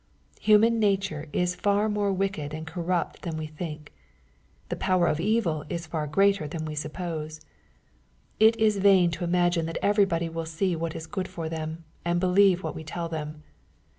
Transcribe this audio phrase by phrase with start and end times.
[0.39, 3.93] Human nature is more wicked and corrupt than we think
[4.69, 7.39] The power of evil is far greater than we suppose.
[8.39, 12.19] It is vain to imagine that everybody will see what is good for them, and
[12.19, 13.43] believe what we tell them.